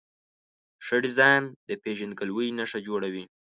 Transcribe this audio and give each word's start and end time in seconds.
ښه 0.85 0.95
ډیزاین 1.03 1.43
د 1.67 1.69
پېژندګلوۍ 1.83 2.49
نښه 2.57 2.79
جوړوي. 2.87 3.23